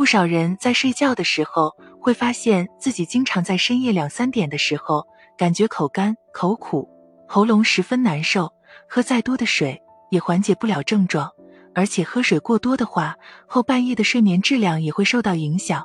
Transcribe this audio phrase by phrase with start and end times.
[0.00, 6.88] 不少人在睡觉的时候会发现自己经常在深夜两三点的时候，感觉口干、口苦、
[7.28, 8.50] 喉咙十分难受，
[8.88, 9.78] 喝再多的水
[10.10, 11.30] 也缓解不了症状，
[11.74, 13.14] 而且喝水过多的话，
[13.46, 15.84] 后半夜的睡眠质量也会受到影响。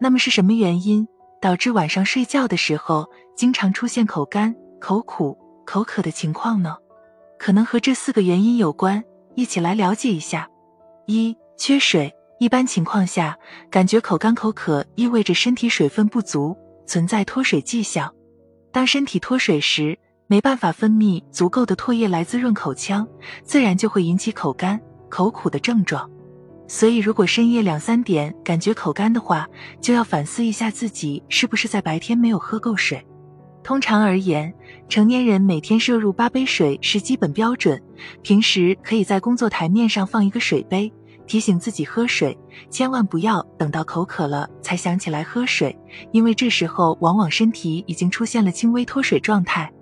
[0.00, 1.06] 那么是什么原因
[1.38, 3.06] 导致晚上睡觉的时候
[3.36, 6.78] 经常出现口干、口苦、口渴的情况呢？
[7.38, 10.48] 可能和这四个原因有关，一起来了解一下。
[11.04, 12.10] 一、缺水。
[12.42, 13.38] 一般情况下，
[13.70, 18.12] 感觉口干口渴，意味着身体水分不足，存在脱水迹象。
[18.72, 23.06] 当身体脱水时，没办法分泌足够的唾液来滋润口腔，
[23.44, 26.10] 自然就会引起口干、口苦的症状。
[26.66, 29.46] 所以，如果深夜两三点感觉口干的话，
[29.80, 33.06] 就要反思一下自己是不是在白天没有喝够水。
[33.62, 34.52] 通常而言，
[34.88, 37.80] 成年人每天摄入八杯水是基本标准，
[38.20, 40.92] 平时可以在工作台面上放一个水杯。
[41.26, 42.36] 提醒自己喝水，
[42.70, 45.76] 千万不要等到口渴了才想起来喝水，
[46.10, 49.72] 因为这时候往往身体已经出现了轻微脱水状态。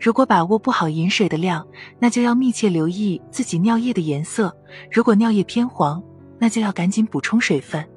[0.00, 1.66] 如果把握不好饮水的量，
[1.98, 4.54] 那就要密切留意自己尿液的颜色。
[4.90, 6.02] 如果尿液偏黄，
[6.38, 7.88] 那就要赶紧补充水分。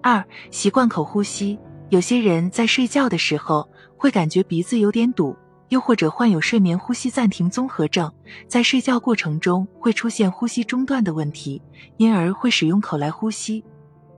[0.00, 5.36] 二、习惯口呼吸，有些人在睡觉的时候会感觉鼻子有点堵。
[5.68, 8.12] 又或者患有睡眠呼吸暂停综合症，
[8.46, 11.60] 在睡觉过程中会出现呼吸中断的问题，
[11.96, 13.64] 因而会使用口来呼吸。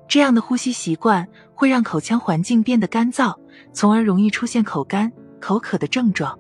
[0.09, 3.35] 这样的呼吸习惯会让口腔环境变得干燥，
[3.73, 6.37] 从而容易出现口干、口渴的症状。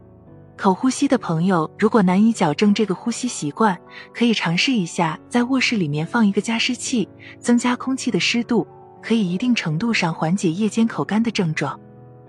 [0.56, 3.78] 口呼吸的朋友，如果难以矫正这个呼吸习惯，
[4.12, 7.08] 可以尝试一下在卧室里面放一个加湿器，
[7.39, 8.67] 增加空气的湿度，
[9.00, 11.78] 可以一定程度上缓解夜间口干的症状。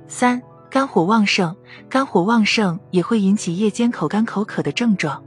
[0.07, 0.41] 三。
[0.72, 1.53] 肝火旺盛，
[1.89, 5.22] 肝火旺盛也会引起夜间口干口渴的症状，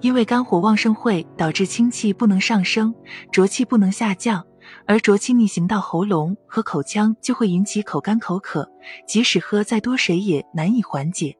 [0.00, 2.92] 因为肝火旺盛会导致清气不能上升，
[3.30, 4.44] 浊气不能下降，
[4.86, 8.68] 而浊气逆行到喉咙和口腔就会引起口干口渴，
[9.06, 11.36] 即使喝再多水也难以缓解。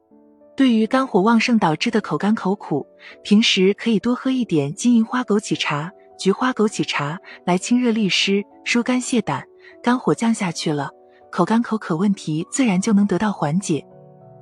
[0.55, 2.87] 对于肝火旺盛导致的口干口苦，
[3.21, 9.43] 平时可以多喝一点金银花枸杞茶、菊花枸杞茶来清热利湿、疏肝泻胆，
[9.83, 10.91] 肝火降下去了。
[11.31, 13.83] 口干口渴问题自然就能得到缓解。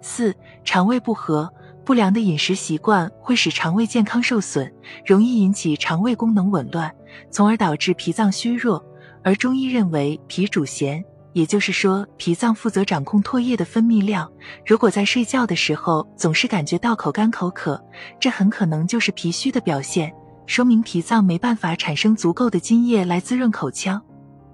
[0.02, 1.48] 四、肠胃不和，
[1.86, 4.74] 不良的饮食习惯会使肠胃健康受损，
[5.06, 6.92] 容易引起肠胃功能紊乱，
[7.30, 8.84] 从而导致脾脏虚弱。
[9.24, 14.32] 而中医认为脾主咸，也就是说脾脏负责掌控唾液的分泌量。
[14.66, 17.80] 如果在睡觉的时候总是感觉到口干口渴，
[18.20, 20.12] 这很可能就是脾虚的表现，
[20.48, 24.02] 说明脾脏没办法产生足够的津液来滋润口腔。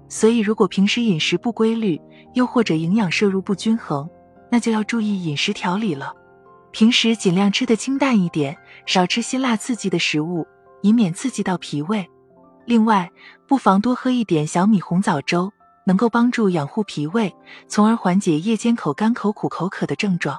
[0.08, 2.00] 所以，如果平时饮食不规律，
[2.34, 4.08] 又或者营养摄入不均衡，
[4.50, 6.12] 那就要注意饮食调理了。
[6.70, 10.46] 平时尽量吃的清淡一点，少吃辛辣刺激的食物，
[10.82, 12.08] 以免刺激到脾胃。
[12.66, 13.10] 另外，
[13.48, 15.50] 不妨多喝一点小米红枣粥，
[15.86, 17.34] 能够帮助养护脾胃，
[17.66, 20.38] 从而缓解夜间口干口苦口渴的症状。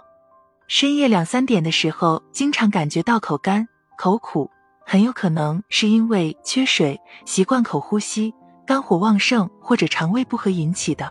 [0.68, 3.68] 深夜两三点的时候，经常感觉到口干
[3.98, 4.50] 口苦，
[4.86, 8.34] 很有可能是因为缺水、习惯口呼吸。
[8.68, 11.10] 肝火旺盛或者肠胃不和引起的，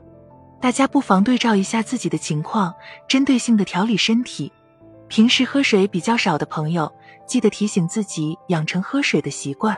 [0.61, 2.75] 大家不妨对照一下自己的情况，
[3.09, 4.53] 针对性的调理身体。
[5.09, 6.93] 平时喝水比较少的朋友，
[7.27, 9.75] 记得提醒自己养成喝水的习惯。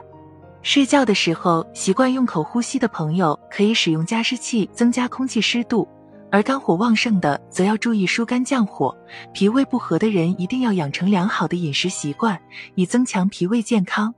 [0.60, 5.86] 睡觉的时候习惯用口呼吸的朋友，可以使用加湿器增加空气湿度；
[6.32, 8.92] 而肝火旺盛的，则要注意疏肝降火。
[9.32, 12.40] 脾胃不和的人，一定要养成良好的饮食习惯，
[12.74, 14.12] 以增强脾胃健康。